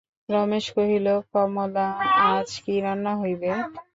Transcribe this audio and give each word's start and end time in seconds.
রমেশ 0.29 0.65
কহিল, 0.75 1.07
কমলা, 1.31 1.87
আজ 2.29 2.49
কী 2.63 2.75
রান্না 2.83 3.13
হইবে? 3.21 3.51